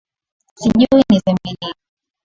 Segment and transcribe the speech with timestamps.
[0.59, 1.69] Sijui niseme nini?